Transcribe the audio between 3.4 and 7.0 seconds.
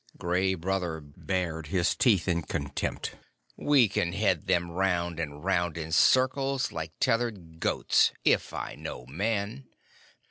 "We can head them round and round in circles like